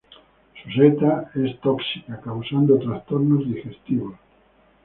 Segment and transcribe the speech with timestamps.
[0.63, 4.15] Su seta es tóxica, causando trastornos digestivos.